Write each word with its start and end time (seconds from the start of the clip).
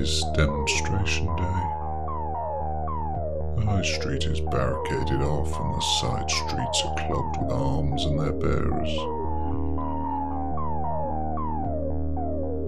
Is 0.00 0.24
demonstration 0.34 1.26
day. 1.36 1.60
The 3.56 3.62
High 3.66 3.82
Street 3.82 4.24
is 4.24 4.40
barricaded 4.40 5.20
off 5.20 5.60
and 5.60 5.74
the 5.74 5.80
side 6.00 6.30
streets 6.30 6.82
are 6.86 6.94
clogged 7.04 7.36
with 7.36 7.52
arms 7.52 8.06
and 8.06 8.18
their 8.18 8.32
bearers. 8.32 8.92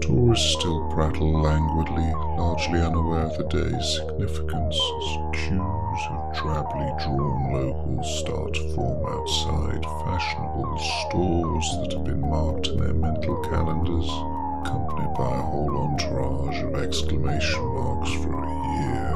Tourists 0.04 0.52
still 0.58 0.86
prattle 0.92 1.40
languidly, 1.40 2.12
largely 2.36 2.80
unaware 2.80 3.24
of 3.24 3.38
the 3.38 3.44
day's 3.44 3.94
significance 3.96 4.76
as 4.98 5.16
queues 5.32 6.02
of 6.12 6.36
drably 6.36 6.90
drawn 7.02 7.54
locals 7.54 8.18
start 8.18 8.52
to 8.52 8.74
form 8.74 9.06
outside 9.06 9.82
fashionable 10.04 10.78
stores 11.08 11.66
that 11.80 11.92
have 11.94 12.04
been 12.04 12.20
marked 12.20 12.66
in 12.66 12.76
their 12.76 12.92
mental 12.92 13.40
calendars, 13.44 14.31
accompanied 14.72 15.14
by 15.14 15.36
a 15.36 15.42
whole 15.42 15.76
entourage 15.76 16.62
of 16.62 16.74
exclamation 16.76 17.62
marks 17.74 18.10
for 18.22 18.42
a 18.42 18.48
year. 18.80 19.12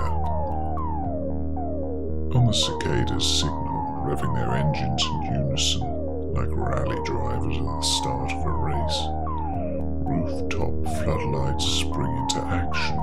On 2.36 2.46
the 2.46 2.52
cicadas 2.52 3.24
signal, 3.40 4.04
revving 4.04 4.34
their 4.34 4.52
engines 4.52 5.02
in 5.02 5.22
unison, 5.32 5.80
like 6.34 6.48
rally 6.50 6.98
drivers 7.06 7.56
at 7.56 7.64
the 7.64 7.80
start 7.80 8.32
of 8.32 8.44
a 8.44 8.50
race 8.50 9.00
rooftop 10.04 10.74
floodlights 11.02 11.64
spring 11.64 12.14
into 12.18 12.38
action, 12.44 12.96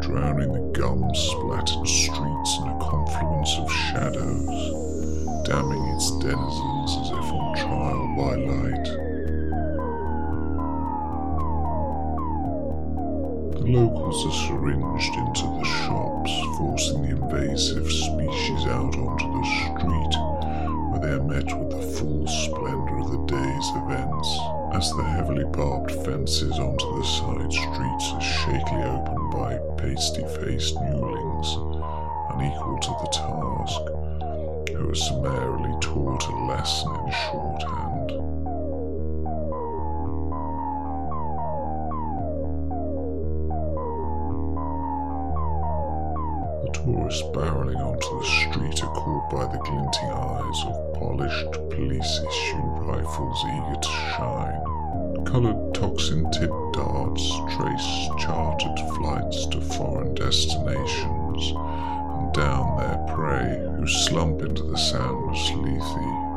drowning 0.00 0.52
the 0.52 0.78
gum 0.78 1.02
splattered 1.14 1.88
streets 1.88 2.58
in 2.60 2.68
a 2.68 2.78
confluence 2.78 3.56
of 3.56 3.72
shadows, 3.72 5.46
damning 5.46 5.84
its 5.96 6.10
denizens 6.18 6.96
as 7.00 7.08
if 7.10 7.32
on 7.32 7.56
trial 7.56 8.06
by 8.18 8.34
light. 8.36 9.07
Locals 13.68 14.26
are 14.26 14.46
syringed 14.46 15.14
into 15.14 15.42
the 15.42 15.64
shops, 15.64 16.32
forcing 16.56 17.02
the 17.02 17.10
invasive 17.10 17.90
species 17.90 18.66
out 18.66 18.96
onto 18.96 19.26
the 19.28 19.44
street, 19.44 20.14
where 20.90 21.00
they 21.00 21.12
are 21.12 21.24
met 21.24 21.58
with 21.58 21.70
the 21.70 21.98
full 21.98 22.26
splendor 22.26 22.98
of 22.98 23.10
the 23.10 23.24
day's 23.26 23.68
events 23.76 24.38
as 24.72 24.90
the 24.92 25.02
heavily 25.02 25.44
barbed 25.44 25.90
fences 25.90 26.58
onto 26.58 26.98
the 26.98 27.04
side 27.04 27.52
streets 27.52 28.12
are 28.12 28.20
shakily 28.20 28.82
opened 28.84 29.30
by 29.32 29.58
pasty 29.76 30.22
faced 30.40 30.74
newlings, 30.76 31.48
unequal 32.34 32.78
to 32.78 32.90
the 33.00 33.08
task, 33.12 33.80
who 34.76 34.90
are 34.90 34.94
summarily 34.94 35.74
taught 35.80 36.26
a 36.28 36.36
lesson 36.46 36.94
in 36.94 37.12
shorthand. 37.12 37.87
Tourists 46.88 47.22
barreling 47.34 47.84
onto 47.84 48.18
the 48.18 48.24
street 48.24 48.82
are 48.82 48.94
caught 48.94 49.28
by 49.30 49.44
the 49.44 49.58
glinting 49.58 50.08
eyes 50.08 50.64
of 50.64 50.94
polished 50.94 51.52
police 51.68 52.20
issue 52.26 52.62
rifles 52.80 53.44
eager 53.44 53.78
to 53.78 53.88
shine. 54.16 55.24
Coloured 55.26 55.74
toxin 55.74 56.30
tipped 56.30 56.72
darts 56.72 57.30
trace 57.54 58.08
chartered 58.18 58.78
flights 58.96 59.44
to 59.48 59.60
foreign 59.60 60.14
destinations 60.14 61.52
and 61.54 62.32
down 62.32 62.78
their 62.78 63.14
prey 63.14 63.58
who 63.76 63.86
slump 63.86 64.40
into 64.40 64.62
the 64.62 64.78
soundless 64.78 65.50
lethe. 65.56 66.27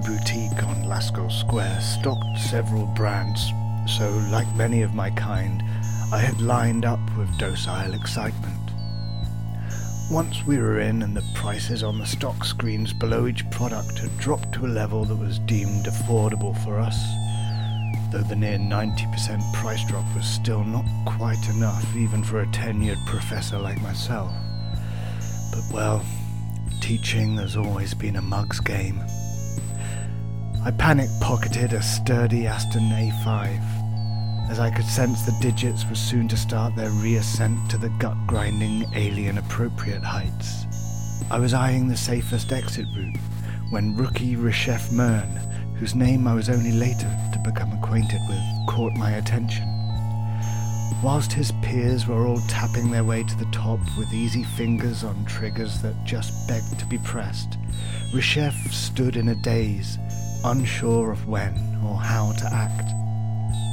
Corner 0.00 0.18
boutique 0.18 0.62
on 0.64 0.84
Lascaux 0.84 1.30
Square 1.30 1.80
stocked 1.80 2.38
several 2.38 2.86
brands, 2.86 3.52
so, 3.86 4.08
like 4.30 4.46
many 4.54 4.82
of 4.82 4.94
my 4.94 5.10
kind, 5.10 5.62
I 6.12 6.18
had 6.18 6.40
lined 6.40 6.84
up 6.84 7.00
with 7.16 7.38
docile 7.38 7.94
excitement. 7.94 8.70
Once 10.10 10.44
we 10.46 10.58
were 10.58 10.80
in, 10.80 11.02
and 11.02 11.16
the 11.16 11.28
prices 11.34 11.82
on 11.82 11.98
the 11.98 12.06
stock 12.06 12.44
screens 12.44 12.92
below 12.92 13.26
each 13.26 13.48
product 13.50 13.98
had 13.98 14.16
dropped 14.18 14.52
to 14.52 14.66
a 14.66 14.68
level 14.68 15.04
that 15.04 15.16
was 15.16 15.38
deemed 15.40 15.86
affordable 15.86 16.56
for 16.64 16.78
us, 16.78 16.98
though 18.12 18.22
the 18.22 18.36
near 18.36 18.58
90% 18.58 19.54
price 19.54 19.84
drop 19.86 20.04
was 20.14 20.26
still 20.26 20.64
not 20.64 20.84
quite 21.04 21.48
enough 21.48 21.84
even 21.96 22.22
for 22.22 22.40
a 22.40 22.46
tenured 22.46 23.04
professor 23.06 23.58
like 23.58 23.80
myself. 23.82 24.32
But 25.52 25.64
well, 25.72 26.04
teaching 26.80 27.36
has 27.36 27.56
always 27.56 27.92
been 27.94 28.16
a 28.16 28.22
mug's 28.22 28.60
game. 28.60 29.02
I 30.62 30.70
panic 30.70 31.08
pocketed 31.22 31.72
a 31.72 31.82
sturdy 31.82 32.46
Aston 32.46 32.82
A5, 32.90 34.50
as 34.50 34.60
I 34.60 34.70
could 34.70 34.84
sense 34.84 35.22
the 35.22 35.32
digits 35.40 35.88
were 35.88 35.94
soon 35.94 36.28
to 36.28 36.36
start 36.36 36.76
their 36.76 36.90
reascent 36.90 37.70
to 37.70 37.78
the 37.78 37.88
gut 37.98 38.16
grinding, 38.26 38.84
alien 38.94 39.38
appropriate 39.38 40.02
heights. 40.02 40.66
I 41.30 41.38
was 41.38 41.54
eyeing 41.54 41.88
the 41.88 41.96
safest 41.96 42.52
exit 42.52 42.84
route 42.94 43.16
when 43.70 43.96
rookie 43.96 44.36
Reshef 44.36 44.92
Mern, 44.92 45.30
whose 45.76 45.94
name 45.94 46.28
I 46.28 46.34
was 46.34 46.50
only 46.50 46.72
later 46.72 47.08
to 47.32 47.38
become 47.42 47.72
acquainted 47.72 48.20
with, 48.28 48.42
caught 48.68 48.92
my 48.98 49.12
attention. 49.12 49.66
Whilst 51.02 51.32
his 51.32 51.52
peers 51.62 52.06
were 52.06 52.26
all 52.26 52.42
tapping 52.48 52.90
their 52.90 53.04
way 53.04 53.22
to 53.22 53.36
the 53.38 53.50
top 53.50 53.80
with 53.96 54.12
easy 54.12 54.44
fingers 54.44 55.04
on 55.04 55.24
triggers 55.24 55.80
that 55.80 56.04
just 56.04 56.46
begged 56.46 56.78
to 56.78 56.84
be 56.84 56.98
pressed, 56.98 57.56
Reshef 58.12 58.52
stood 58.70 59.16
in 59.16 59.28
a 59.28 59.34
daze, 59.36 59.96
unsure 60.44 61.12
of 61.12 61.26
when 61.26 61.54
or 61.84 61.96
how 61.96 62.32
to 62.32 62.52
act. 62.52 62.90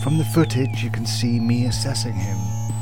From 0.04 0.18
the 0.18 0.26
footage, 0.26 0.84
you 0.84 0.90
can 0.90 1.06
see 1.06 1.40
me 1.40 1.66
assessing 1.66 2.14
him, 2.14 2.38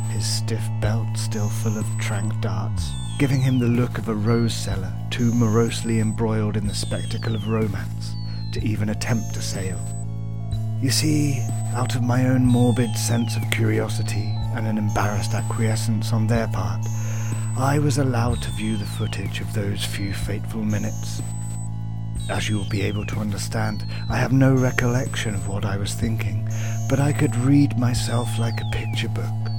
his 0.10 0.26
stiff 0.26 0.64
belt 0.82 1.18
still 1.18 1.50
full 1.50 1.78
of 1.78 1.86
trank 2.00 2.40
darts, 2.42 2.92
giving 3.20 3.42
him 3.42 3.60
the 3.60 3.68
look 3.68 3.98
of 3.98 4.10
a 4.10 4.14
rose 4.14 4.54
seller 4.54 4.94
too 5.10 5.34
morosely 5.34 6.00
embroiled 6.00 6.58
in 6.58 6.68
the 6.68 6.74
spectacle 6.74 7.36
of 7.36 7.48
romance 7.48 8.16
to 8.52 8.64
even 8.64 8.90
attempt 8.90 9.38
a 9.38 9.42
sale. 9.42 9.80
You 10.82 10.90
see, 10.90 11.40
out 11.74 11.96
of 11.96 12.04
my 12.04 12.28
own 12.28 12.46
morbid 12.46 12.96
sense 12.96 13.36
of 13.36 13.50
curiosity 13.52 14.34
and 14.54 14.68
an 14.68 14.78
embarrassed 14.78 15.34
acquiescence 15.34 16.14
on 16.14 16.28
their 16.28 16.48
part, 16.48 16.86
I 17.58 17.80
was 17.80 17.98
allowed 17.98 18.42
to 18.42 18.52
view 18.52 18.78
the 18.78 18.86
footage 18.86 19.40
of 19.40 19.54
those 19.54 19.86
few 19.86 20.14
fateful 20.14 20.64
minutes. 20.64 21.22
As 22.28 22.50
you 22.50 22.58
will 22.58 22.70
be 22.70 22.82
able 22.82 23.06
to 23.06 23.20
understand, 23.20 23.86
I 24.10 24.18
have 24.18 24.34
no 24.34 24.56
recollection 24.56 25.36
of 25.36 25.48
what 25.48 25.64
I 25.64 25.78
was 25.78 25.94
thinking, 25.94 26.50
but 26.90 27.00
I 27.00 27.14
could 27.14 27.36
read 27.36 27.78
myself 27.78 28.40
like 28.40 28.60
a 28.60 28.76
picture 28.76 29.10
book. 29.10 29.52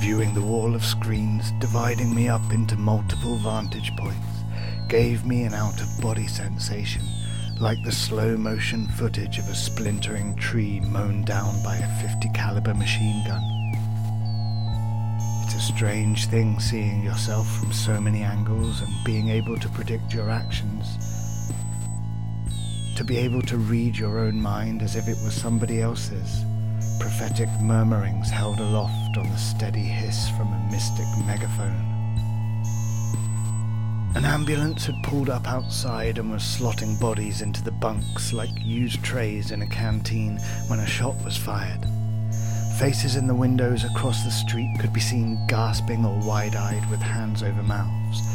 Viewing 0.00 0.34
the 0.34 0.42
wall 0.42 0.74
of 0.74 0.84
screens 0.84 1.52
dividing 1.60 2.12
me 2.12 2.28
up 2.28 2.52
into 2.52 2.76
multiple 2.76 3.36
vantage 3.36 3.96
points 3.96 4.26
gave 4.88 5.24
me 5.24 5.44
an 5.44 5.54
out 5.54 5.80
of 5.80 6.00
body 6.00 6.26
sensation, 6.26 7.02
like 7.60 7.82
the 7.84 7.92
slow 7.92 8.36
motion 8.36 8.88
footage 8.88 9.38
of 9.38 9.48
a 9.48 9.54
splintering 9.54 10.34
tree 10.34 10.80
mown 10.80 11.22
down 11.22 11.62
by 11.62 11.76
a 11.76 12.02
50 12.02 12.30
caliber 12.34 12.74
machine 12.74 13.24
gun. 13.28 13.42
It's 15.44 15.54
a 15.54 15.72
strange 15.72 16.26
thing 16.26 16.58
seeing 16.58 17.04
yourself 17.04 17.48
from 17.58 17.72
so 17.72 18.00
many 18.00 18.22
angles 18.22 18.80
and 18.80 18.92
being 19.04 19.28
able 19.28 19.56
to 19.56 19.68
predict 19.68 20.12
your 20.12 20.30
actions 20.30 20.98
to 22.96 23.04
be 23.04 23.16
able 23.16 23.42
to 23.42 23.58
read 23.58 23.96
your 23.96 24.20
own 24.20 24.40
mind 24.40 24.80
as 24.80 24.94
if 24.94 25.08
it 25.08 25.16
was 25.24 25.34
somebody 25.34 25.82
else's, 25.82 26.44
prophetic 27.00 27.48
murmurings 27.60 28.30
held 28.30 28.60
aloft 28.60 29.16
on 29.16 29.28
the 29.28 29.36
steady 29.36 29.80
hiss 29.80 30.28
from 30.30 30.52
a 30.52 30.68
mystic 30.70 31.06
megaphone. 31.26 31.90
An 34.14 34.24
ambulance 34.24 34.86
had 34.86 35.02
pulled 35.02 35.28
up 35.28 35.48
outside 35.48 36.18
and 36.18 36.30
was 36.30 36.42
slotting 36.42 37.00
bodies 37.00 37.42
into 37.42 37.64
the 37.64 37.72
bunks 37.72 38.32
like 38.32 38.50
used 38.62 39.02
trays 39.02 39.50
in 39.50 39.62
a 39.62 39.66
canteen 39.66 40.38
when 40.68 40.78
a 40.78 40.86
shot 40.86 41.16
was 41.24 41.36
fired. 41.36 41.84
Faces 42.78 43.16
in 43.16 43.26
the 43.26 43.34
windows 43.34 43.84
across 43.84 44.22
the 44.22 44.30
street 44.30 44.72
could 44.78 44.92
be 44.92 45.00
seen 45.00 45.44
gasping 45.48 46.04
or 46.04 46.16
wide 46.24 46.54
eyed 46.54 46.88
with 46.90 47.00
hands 47.00 47.42
over 47.42 47.62
mouths. 47.62 48.33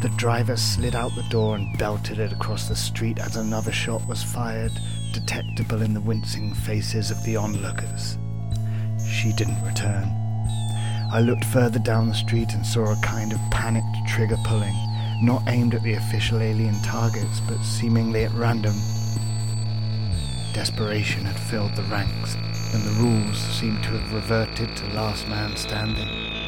The 0.00 0.08
driver 0.16 0.56
slid 0.56 0.94
out 0.94 1.14
the 1.14 1.28
door 1.30 1.56
and 1.56 1.76
belted 1.76 2.18
it 2.18 2.32
across 2.32 2.68
the 2.68 2.76
street 2.76 3.18
as 3.18 3.36
another 3.36 3.72
shot 3.72 4.06
was 4.08 4.22
fired, 4.22 4.72
detectable 5.12 5.82
in 5.82 5.92
the 5.92 6.00
wincing 6.00 6.54
faces 6.54 7.10
of 7.10 7.22
the 7.24 7.36
onlookers. 7.36 8.16
She 9.06 9.32
didn't 9.32 9.62
return. 9.62 10.08
I 11.12 11.20
looked 11.20 11.44
further 11.44 11.80
down 11.80 12.08
the 12.08 12.14
street 12.14 12.54
and 12.54 12.64
saw 12.64 12.92
a 12.92 13.00
kind 13.02 13.32
of 13.32 13.40
panicked 13.50 14.08
trigger 14.08 14.38
pulling, 14.44 14.74
not 15.22 15.42
aimed 15.48 15.74
at 15.74 15.82
the 15.82 15.94
official 15.94 16.40
alien 16.40 16.80
targets, 16.82 17.40
but 17.40 17.62
seemingly 17.62 18.24
at 18.24 18.32
random. 18.32 18.74
Desperation 20.54 21.24
had 21.24 21.38
filled 21.38 21.74
the 21.76 21.82
ranks, 21.84 22.36
and 22.72 22.82
the 22.82 23.02
rules 23.02 23.38
seemed 23.38 23.82
to 23.82 23.98
have 23.98 24.12
reverted 24.12 24.74
to 24.76 24.86
last 24.94 25.28
man 25.28 25.56
standing. 25.56 26.39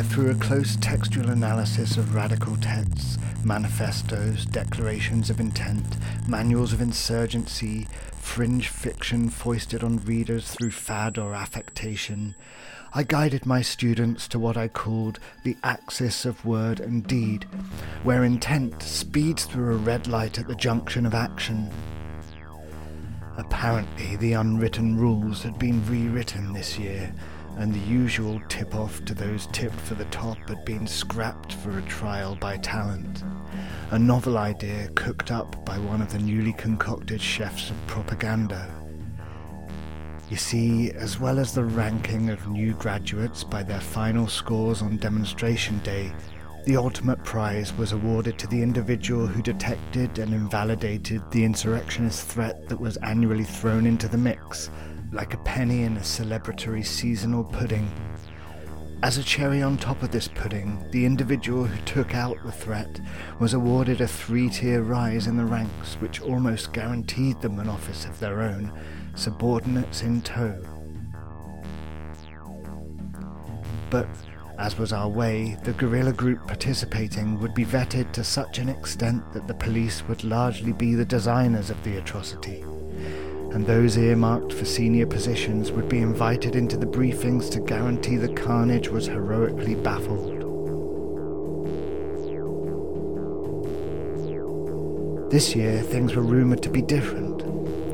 Through 0.00 0.30
a 0.30 0.34
close 0.36 0.76
textual 0.76 1.28
analysis 1.28 1.96
of 1.96 2.14
radical 2.14 2.56
texts, 2.56 3.18
manifestos, 3.44 4.44
declarations 4.46 5.28
of 5.28 5.40
intent, 5.40 5.84
manuals 6.26 6.72
of 6.72 6.80
insurgency, 6.80 7.86
fringe 8.12 8.68
fiction 8.68 9.28
foisted 9.28 9.84
on 9.84 9.98
readers 9.98 10.50
through 10.52 10.70
fad 10.70 11.18
or 11.18 11.34
affectation, 11.34 12.34
I 12.94 13.02
guided 13.02 13.44
my 13.44 13.60
students 13.60 14.28
to 14.28 14.38
what 14.38 14.56
I 14.56 14.68
called 14.68 15.18
the 15.42 15.56
axis 15.64 16.24
of 16.24 16.44
word 16.44 16.78
and 16.78 17.06
deed, 17.06 17.44
where 18.02 18.24
intent 18.24 18.82
speeds 18.82 19.44
through 19.44 19.74
a 19.74 19.78
red 19.78 20.06
light 20.06 20.38
at 20.38 20.46
the 20.46 20.54
junction 20.54 21.04
of 21.04 21.12
action. 21.12 21.70
Apparently, 23.36 24.16
the 24.16 24.34
unwritten 24.34 24.96
rules 24.96 25.42
had 25.42 25.58
been 25.58 25.84
rewritten 25.86 26.52
this 26.52 26.78
year 26.78 27.12
and 27.58 27.72
the 27.72 27.80
usual 27.80 28.40
tip 28.48 28.74
off 28.74 29.04
to 29.04 29.14
those 29.14 29.46
tipped 29.48 29.78
for 29.80 29.94
the 29.94 30.04
top 30.06 30.38
had 30.48 30.64
been 30.64 30.86
scrapped 30.86 31.52
for 31.52 31.78
a 31.78 31.82
trial 31.82 32.36
by 32.36 32.56
talent. 32.58 33.22
A 33.90 33.98
novel 33.98 34.38
idea 34.38 34.88
cooked 34.94 35.30
up 35.30 35.64
by 35.64 35.78
one 35.78 36.00
of 36.00 36.10
the 36.12 36.18
newly 36.18 36.52
concocted 36.54 37.20
chefs 37.20 37.70
of 37.70 37.86
propaganda. 37.86 38.68
You 40.30 40.36
see, 40.36 40.92
as 40.92 41.20
well 41.20 41.38
as 41.38 41.52
the 41.52 41.64
ranking 41.64 42.30
of 42.30 42.48
new 42.48 42.72
graduates 42.72 43.44
by 43.44 43.62
their 43.62 43.80
final 43.80 44.26
scores 44.26 44.80
on 44.80 44.96
demonstration 44.96 45.78
day, 45.80 46.10
the 46.64 46.76
ultimate 46.76 47.22
prize 47.24 47.76
was 47.76 47.92
awarded 47.92 48.38
to 48.38 48.46
the 48.46 48.62
individual 48.62 49.26
who 49.26 49.42
detected 49.42 50.18
and 50.18 50.32
invalidated 50.32 51.22
the 51.30 51.44
insurrectionist 51.44 52.26
threat 52.28 52.68
that 52.68 52.80
was 52.80 52.96
annually 52.98 53.44
thrown 53.44 53.84
into 53.84 54.08
the 54.08 54.16
mix 54.16 54.70
like 55.12 55.34
a 55.34 55.38
penny 55.38 55.82
in 55.82 55.96
a 55.98 56.00
celebratory 56.00 56.84
seasonal 56.84 57.44
pudding. 57.44 57.88
As 59.02 59.18
a 59.18 59.22
cherry 59.22 59.62
on 59.62 59.76
top 59.76 60.02
of 60.02 60.10
this 60.10 60.28
pudding, 60.28 60.82
the 60.90 61.04
individual 61.04 61.64
who 61.64 61.84
took 61.84 62.14
out 62.14 62.38
the 62.44 62.52
threat 62.52 63.00
was 63.38 63.52
awarded 63.52 64.00
a 64.00 64.06
three 64.06 64.48
tier 64.48 64.80
rise 64.80 65.26
in 65.26 65.36
the 65.36 65.44
ranks, 65.44 65.94
which 65.96 66.22
almost 66.22 66.72
guaranteed 66.72 67.40
them 67.40 67.58
an 67.58 67.68
office 67.68 68.04
of 68.06 68.18
their 68.20 68.40
own, 68.40 68.72
subordinates 69.14 70.02
in 70.02 70.22
tow. 70.22 70.56
But, 73.90 74.08
as 74.58 74.78
was 74.78 74.92
our 74.92 75.08
way, 75.08 75.58
the 75.64 75.72
guerrilla 75.72 76.12
group 76.12 76.46
participating 76.46 77.38
would 77.40 77.54
be 77.54 77.64
vetted 77.64 78.12
to 78.12 78.24
such 78.24 78.58
an 78.58 78.68
extent 78.68 79.30
that 79.32 79.46
the 79.46 79.54
police 79.54 80.06
would 80.08 80.24
largely 80.24 80.72
be 80.72 80.94
the 80.94 81.04
designers 81.04 81.68
of 81.68 81.82
the 81.82 81.98
atrocity 81.98 82.64
and 83.52 83.66
those 83.66 83.98
earmarked 83.98 84.52
for 84.52 84.64
senior 84.64 85.06
positions 85.06 85.70
would 85.70 85.88
be 85.88 85.98
invited 85.98 86.56
into 86.56 86.76
the 86.76 86.86
briefings 86.86 87.50
to 87.50 87.60
guarantee 87.60 88.16
the 88.16 88.32
carnage 88.32 88.88
was 88.88 89.06
heroically 89.06 89.74
baffled. 89.74 90.38
This 95.30 95.54
year, 95.54 95.82
things 95.82 96.14
were 96.14 96.22
rumoured 96.22 96.62
to 96.62 96.70
be 96.70 96.82
different. 96.82 97.42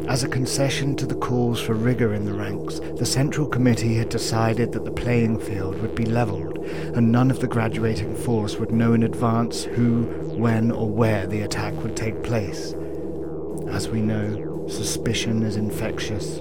As 0.09 0.25
a 0.25 0.29
concession 0.29 0.97
to 0.97 1.07
the 1.07 1.15
calls 1.15 1.61
for 1.61 1.75
rigour 1.75 2.15
in 2.15 2.25
the 2.25 2.33
ranks, 2.33 2.81
the 2.97 3.05
Central 3.05 3.47
Committee 3.47 3.97
had 3.97 4.09
decided 4.09 4.73
that 4.73 4.85
the 4.85 4.91
playing 4.91 5.39
field 5.39 5.81
would 5.83 5.95
be 5.95 6.07
levelled, 6.07 6.59
and 6.59 7.13
none 7.13 7.31
of 7.31 7.41
the 7.41 7.47
graduating 7.47 8.17
force 8.17 8.57
would 8.57 8.73
know 8.73 8.93
in 8.93 9.03
advance 9.03 9.65
who, 9.65 10.05
when, 10.37 10.71
or 10.71 10.89
where 10.89 11.27
the 11.27 11.43
attack 11.43 11.75
would 11.83 11.97
take 11.97 12.23
place. 12.23 12.75
As 13.69 13.89
we 13.89 14.01
know, 14.01 14.48
Suspicion 14.69 15.43
is 15.43 15.57
infectious. 15.57 16.41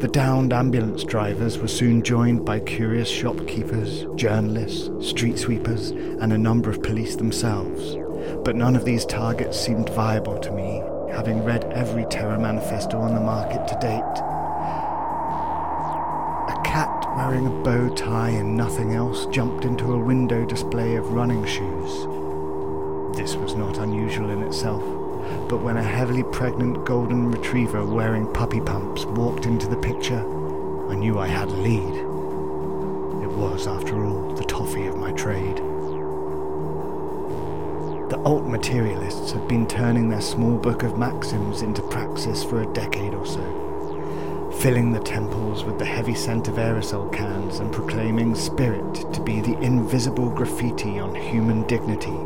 The 0.00 0.10
downed 0.12 0.52
ambulance 0.52 1.04
drivers 1.04 1.56
were 1.56 1.68
soon 1.68 2.02
joined 2.02 2.44
by 2.44 2.58
curious 2.58 3.08
shopkeepers, 3.08 4.04
journalists, 4.16 4.90
street 5.08 5.38
sweepers, 5.38 5.90
and 5.90 6.32
a 6.32 6.38
number 6.38 6.68
of 6.68 6.82
police 6.82 7.14
themselves. 7.14 7.96
But 8.44 8.56
none 8.56 8.74
of 8.74 8.84
these 8.84 9.06
targets 9.06 9.58
seemed 9.58 9.88
viable 9.90 10.38
to 10.40 10.50
me, 10.50 10.82
having 11.12 11.44
read 11.44 11.64
every 11.72 12.04
terror 12.06 12.38
manifesto 12.38 12.98
on 12.98 13.14
the 13.14 13.20
market 13.20 13.68
to 13.68 13.78
date. 13.80 14.02
A 16.52 16.60
cat 16.64 17.06
wearing 17.16 17.46
a 17.46 17.62
bow 17.62 17.88
tie 17.94 18.30
and 18.30 18.56
nothing 18.56 18.94
else 18.94 19.26
jumped 19.26 19.64
into 19.64 19.92
a 19.92 20.04
window 20.04 20.44
display 20.44 20.96
of 20.96 21.12
running 21.12 21.46
shoes. 21.46 22.06
This 23.16 23.36
was 23.36 23.54
not 23.54 23.78
unusual 23.78 24.30
in 24.30 24.42
itself 24.42 24.95
but 25.48 25.62
when 25.62 25.76
a 25.76 25.82
heavily 25.82 26.24
pregnant 26.24 26.84
golden 26.84 27.30
retriever 27.30 27.84
wearing 27.84 28.32
puppy 28.32 28.60
pumps 28.60 29.04
walked 29.04 29.46
into 29.46 29.66
the 29.68 29.76
picture, 29.76 30.20
I 30.88 30.94
knew 30.94 31.18
I 31.18 31.26
had 31.26 31.48
a 31.48 31.52
lead. 31.52 31.94
It 33.22 33.32
was, 33.32 33.66
after 33.66 34.04
all, 34.04 34.32
the 34.34 34.44
toffee 34.44 34.86
of 34.86 34.96
my 34.96 35.12
trade. 35.12 35.56
The 38.08 38.20
alt 38.24 38.44
materialists 38.44 39.32
had 39.32 39.48
been 39.48 39.66
turning 39.66 40.08
their 40.08 40.20
small 40.20 40.58
book 40.58 40.82
of 40.82 40.98
maxims 40.98 41.62
into 41.62 41.82
praxis 41.82 42.44
for 42.44 42.62
a 42.62 42.72
decade 42.72 43.14
or 43.14 43.26
so, 43.26 44.52
filling 44.60 44.92
the 44.92 45.00
temples 45.00 45.64
with 45.64 45.78
the 45.78 45.84
heavy 45.84 46.14
scent 46.14 46.46
of 46.48 46.54
aerosol 46.54 47.12
cans 47.12 47.58
and 47.58 47.72
proclaiming 47.72 48.34
spirit 48.34 49.12
to 49.12 49.20
be 49.20 49.40
the 49.40 49.58
invisible 49.60 50.30
graffiti 50.30 50.98
on 50.98 51.14
human 51.14 51.66
dignity 51.66 52.16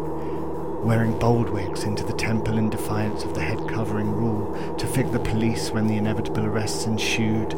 wearing 0.85 1.19
bald 1.19 1.51
wigs 1.51 1.85
into 1.85 2.05
the 2.05 2.13
temple 2.15 2.59
in 2.59 2.71
defiance 2.71 3.23
of 3.23 3.35
the 3.35 3.43
head 3.43 3.59
covering 3.69 4.11
rule 4.11 4.77
to 4.77 4.87
fig 4.87 5.11
the 5.13 5.19
police 5.19 5.71
when 5.71 5.87
the 5.87 5.97
inevitable 5.97 6.47
arrests 6.47 6.87
ensued, 6.87 7.53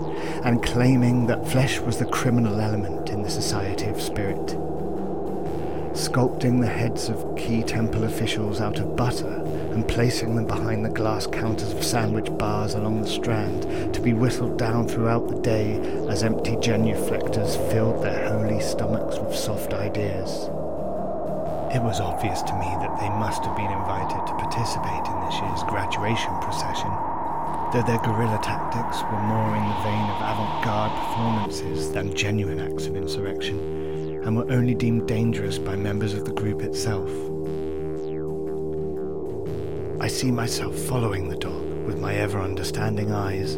and 0.45 0.63
claiming 0.63 1.27
that 1.27 1.49
flesh 1.49 1.79
was 1.81 1.99
the 1.99 2.07
criminal 2.07 2.61
element 2.61 3.11
in 3.11 3.23
the 3.23 3.31
society 3.31 3.87
of 3.87 4.01
spirit. 4.01 4.57
Sculpting 5.95 6.61
the 6.61 6.67
heads 6.67 7.11
of 7.11 7.37
key 7.37 7.63
temple 7.63 8.05
officials 8.05 8.63
out 8.63 8.79
of 8.79 8.97
butter 8.97 9.43
and 9.73 9.87
placing 9.87 10.35
them 10.35 10.47
behind 10.47 10.85
the 10.85 10.89
glass 10.89 11.27
counters 11.27 11.73
of 11.73 11.85
sandwich 11.85 12.31
bars 12.39 12.75
along 12.75 13.03
the 13.03 13.09
strand 13.09 13.95
to 13.95 14.01
be 14.01 14.15
whistled 14.15 14.59
down 14.59 14.89
throughout 14.89 15.29
the 15.29 15.41
day 15.43 15.79
as 16.09 16.23
empty 16.23 16.57
genuflectors 16.57 17.57
filled 17.71 18.03
their 18.03 18.29
holy 18.31 18.61
stomachs 18.61 19.19
with 19.19 19.35
soft 19.35 19.75
ideas. 19.75 20.49
It 21.75 21.83
was 21.83 22.01
obvious 22.01 22.43
to 22.43 22.53
me 22.53 22.69
that 22.81 23.01
they 23.01 23.09
must 23.09 23.47
have 23.47 23.57
been 23.57 23.73
invited 23.73 24.27
to 24.27 24.35
participate 24.35 25.07
in 25.07 25.21
this 25.25 25.41
year's 25.41 25.63
graduation 25.63 26.39
procession, 26.43 26.91
though 27.73 27.83
their 27.87 27.99
guerrilla 28.01 28.39
tactics 28.43 29.01
were 29.05 29.23
more 29.23 29.57
in 29.57 29.67
the 29.67 29.81
vein 29.81 30.05
of 30.11 30.21
avant 30.21 30.63
garde 30.63 30.93
performances 30.93 31.91
than 31.91 32.15
genuine 32.15 32.61
acts 32.61 32.85
of 32.85 32.95
insurrection, 32.95 33.59
and 34.23 34.37
were 34.37 34.53
only 34.53 34.75
deemed 34.75 35.09
dangerous 35.09 35.59
by 35.59 35.75
members 35.75 36.13
of 36.13 36.27
the 36.27 36.33
group 36.33 36.61
itself. 36.61 37.09
I 39.99 40.09
see 40.09 40.31
myself 40.31 40.77
following 40.77 41.31
the 41.31 41.37
dog 41.37 41.87
with 41.87 41.99
my 41.99 42.13
ever 42.17 42.39
understanding 42.39 43.13
eyes 43.13 43.57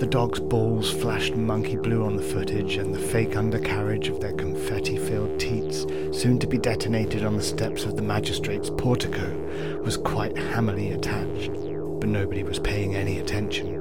the 0.00 0.06
dog's 0.06 0.40
balls 0.40 0.90
flashed 0.90 1.36
monkey 1.36 1.76
blue 1.76 2.06
on 2.06 2.16
the 2.16 2.22
footage, 2.22 2.78
and 2.78 2.94
the 2.94 2.98
fake 2.98 3.36
undercarriage 3.36 4.08
of 4.08 4.18
their 4.18 4.32
soon 6.20 6.38
to 6.38 6.46
be 6.46 6.58
detonated 6.58 7.24
on 7.24 7.34
the 7.34 7.42
steps 7.42 7.84
of 7.84 7.96
the 7.96 8.02
magistrate's 8.02 8.68
portico, 8.68 9.26
was 9.82 9.96
quite 9.96 10.36
hammily 10.36 10.92
attached, 10.92 11.50
but 11.98 12.10
nobody 12.10 12.42
was 12.42 12.58
paying 12.58 12.94
any 12.94 13.18
attention. 13.18 13.76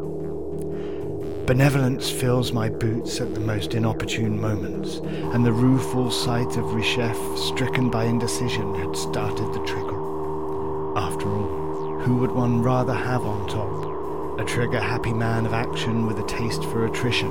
Benevolence 1.45 2.09
fills 2.09 2.53
my 2.53 2.69
boots 2.69 3.19
at 3.19 3.33
the 3.33 3.41
most 3.41 3.73
inopportune 3.73 4.39
moments, 4.39 4.99
and 5.33 5.45
the 5.45 5.51
rueful 5.51 6.09
sight 6.09 6.55
of 6.55 6.63
Reshef, 6.73 7.37
stricken 7.37 7.89
by 7.89 8.05
indecision, 8.05 8.73
had 8.73 8.95
started 8.95 9.53
the 9.53 9.65
trickle. 9.65 10.93
After 10.95 11.27
all, 11.27 11.99
who 11.99 12.15
would 12.17 12.31
one 12.31 12.61
rather 12.61 12.93
have 12.93 13.25
on 13.25 13.49
top? 13.49 14.39
a 14.39 14.45
trigger 14.45 14.79
happy 14.79 15.11
man 15.11 15.45
of 15.45 15.51
action 15.51 16.07
with 16.07 16.17
a 16.17 16.25
taste 16.25 16.63
for 16.63 16.85
attrition, 16.85 17.27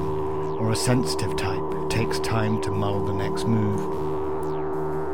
or 0.60 0.70
a 0.70 0.76
sensitive 0.76 1.34
type 1.36 1.88
takes 1.88 2.18
time 2.18 2.60
to 2.60 2.70
mull 2.70 3.06
the 3.06 3.14
next 3.14 3.46
move. 3.46 4.07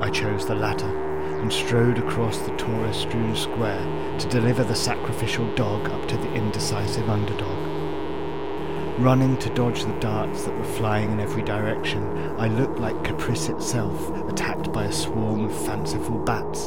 I 0.04 0.10
chose 0.10 0.46
the 0.46 0.54
latter 0.54 0.94
and 1.40 1.50
strode 1.50 1.96
across 1.96 2.38
the 2.40 2.54
tourist 2.58 3.00
strewn 3.00 3.34
square 3.34 3.82
to 4.18 4.28
deliver 4.28 4.62
the 4.62 4.74
sacrificial 4.74 5.50
dog 5.54 5.88
up 5.88 6.06
to 6.08 6.18
the 6.18 6.30
indecisive 6.34 7.08
underdog. 7.08 9.00
Running 9.00 9.38
to 9.38 9.48
dodge 9.54 9.86
the 9.86 9.98
darts 10.00 10.44
that 10.44 10.54
were 10.54 10.62
flying 10.62 11.12
in 11.12 11.20
every 11.20 11.42
direction, 11.42 12.04
I 12.38 12.48
looked 12.48 12.78
like 12.78 13.02
Caprice 13.02 13.48
itself, 13.48 14.10
attacked 14.28 14.70
by 14.74 14.84
a 14.84 14.92
swarm 14.92 15.46
of 15.46 15.64
fanciful 15.64 16.18
bats. 16.18 16.66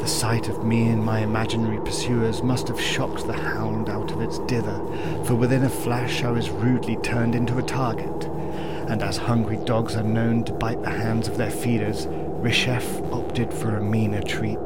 The 0.00 0.06
sight 0.06 0.48
of 0.48 0.62
me 0.62 0.86
and 0.86 1.04
my 1.04 1.18
imaginary 1.18 1.80
pursuers 1.84 2.44
must 2.44 2.68
have 2.68 2.80
shocked 2.80 3.26
the 3.26 3.32
hound 3.32 3.90
out 3.90 4.12
of 4.12 4.20
its 4.20 4.38
dither, 4.38 4.78
for 5.24 5.34
within 5.34 5.64
a 5.64 5.68
flash 5.68 6.22
I 6.22 6.30
was 6.30 6.48
rudely 6.48 6.94
turned 6.98 7.34
into 7.34 7.58
a 7.58 7.62
target. 7.62 8.26
And 8.88 9.02
as 9.02 9.16
hungry 9.16 9.56
dogs 9.58 9.94
are 9.94 10.02
known 10.02 10.42
to 10.44 10.52
bite 10.52 10.82
the 10.82 10.90
hands 10.90 11.28
of 11.28 11.36
their 11.36 11.50
feeders, 11.50 12.08
Reshef 12.40 13.12
opted 13.12 13.52
for 13.52 13.76
a 13.76 13.82
meaner 13.82 14.22
treat. 14.22 14.58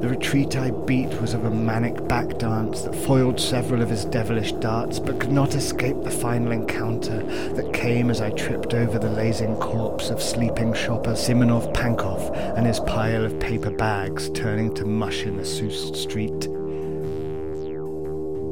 The 0.00 0.08
retreat 0.08 0.56
I 0.56 0.70
beat 0.70 1.20
was 1.20 1.34
of 1.34 1.44
a 1.44 1.50
manic 1.50 2.08
back 2.08 2.38
dance 2.38 2.80
that 2.82 2.94
foiled 2.94 3.38
several 3.38 3.82
of 3.82 3.90
his 3.90 4.06
devilish 4.06 4.52
darts, 4.52 4.98
but 4.98 5.20
could 5.20 5.32
not 5.32 5.54
escape 5.54 6.02
the 6.02 6.10
final 6.10 6.52
encounter 6.52 7.22
that 7.52 7.74
came 7.74 8.08
as 8.08 8.22
I 8.22 8.30
tripped 8.30 8.72
over 8.72 8.98
the 8.98 9.10
lazing 9.10 9.56
corpse 9.56 10.08
of 10.08 10.22
sleeping 10.22 10.72
shopper 10.72 11.12
Simonov 11.12 11.74
Pankov 11.74 12.34
and 12.56 12.66
his 12.66 12.80
pile 12.80 13.26
of 13.26 13.38
paper 13.38 13.70
bags 13.70 14.30
turning 14.30 14.74
to 14.76 14.86
mush 14.86 15.24
in 15.26 15.36
the 15.36 15.44
Soust 15.44 15.94
street. 15.94 16.48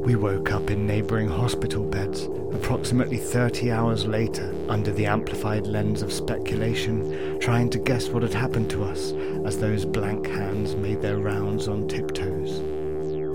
We 0.08 0.16
woke 0.16 0.52
up 0.52 0.70
in 0.70 0.86
neighbouring 0.86 1.28
hospital 1.28 1.84
beds, 1.84 2.30
approximately 2.54 3.18
30 3.18 3.70
hours 3.70 4.06
later, 4.06 4.54
under 4.66 4.90
the 4.90 5.04
amplified 5.04 5.66
lens 5.66 6.00
of 6.00 6.14
speculation, 6.14 7.38
trying 7.40 7.68
to 7.68 7.78
guess 7.78 8.08
what 8.08 8.22
had 8.22 8.32
happened 8.32 8.70
to 8.70 8.84
us 8.84 9.12
as 9.44 9.58
those 9.58 9.84
blank 9.84 10.26
hands 10.26 10.76
made 10.76 11.02
their 11.02 11.18
rounds 11.18 11.68
on 11.68 11.86
tiptoes. 11.86 12.62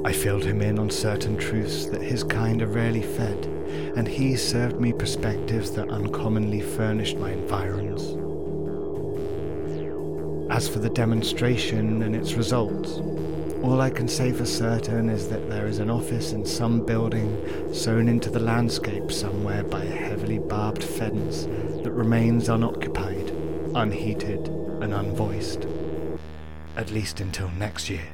I 0.03 0.13
filled 0.13 0.43
him 0.43 0.63
in 0.63 0.79
on 0.79 0.89
certain 0.89 1.37
truths 1.37 1.85
that 1.85 2.01
his 2.01 2.23
kind 2.23 2.63
are 2.63 2.65
rarely 2.65 3.03
fed, 3.03 3.45
and 3.95 4.07
he 4.07 4.35
served 4.35 4.79
me 4.79 4.93
perspectives 4.93 5.69
that 5.73 5.91
uncommonly 5.91 6.61
furnished 6.61 7.17
my 7.17 7.33
environs. 7.33 8.17
As 10.51 10.67
for 10.67 10.79
the 10.79 10.89
demonstration 10.89 12.01
and 12.01 12.15
its 12.15 12.33
results, 12.33 12.99
all 13.63 13.79
I 13.79 13.89
can 13.89 14.09
say 14.09 14.33
for 14.33 14.45
certain 14.45 15.09
is 15.09 15.29
that 15.29 15.49
there 15.49 15.67
is 15.67 15.79
an 15.79 15.89
office 15.89 16.33
in 16.33 16.45
some 16.45 16.85
building 16.85 17.73
sewn 17.73 18.09
into 18.09 18.29
the 18.29 18.39
landscape 18.39 19.09
somewhere 19.09 19.63
by 19.63 19.81
a 19.83 19.95
heavily 19.95 20.37
barbed 20.37 20.83
fence 20.83 21.45
that 21.81 21.91
remains 21.91 22.49
unoccupied, 22.49 23.29
unheated, 23.73 24.49
and 24.81 24.93
unvoiced. 24.93 25.65
At 26.75 26.91
least 26.91 27.21
until 27.21 27.49
next 27.51 27.89
year. 27.89 28.12